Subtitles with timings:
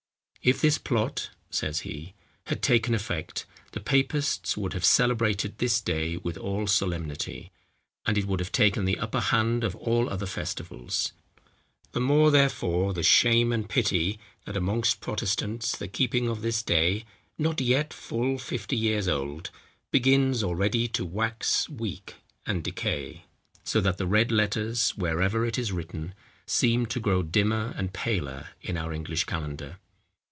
[0.43, 2.15] "If this plot," says he,
[2.47, 7.51] "had taken effect, the papists would have celebrated this day with all solemnity;
[8.07, 11.13] and it would have taken the upper hand of all other festivals.
[11.91, 17.05] The more, therefore, the shame and pity, that amongst Protestants the keeping of this day
[17.37, 19.51] (not yet full fifty years old)
[19.91, 22.15] begins already to wax weak
[22.47, 23.25] and decay;
[23.63, 26.15] so that the red letters, wherever it is written,
[26.47, 29.77] seem to grow dimmer and paler in our English calendar.